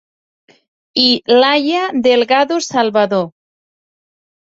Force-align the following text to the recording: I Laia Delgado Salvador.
I 1.03 1.09
Laia 1.43 1.83
Delgado 2.09 2.61
Salvador. 2.71 3.27